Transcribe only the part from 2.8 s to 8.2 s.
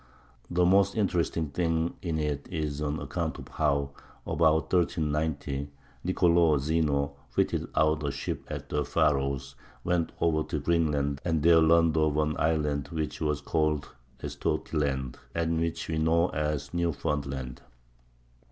an account of how, about 1390, Nicolò Zeno fitted out a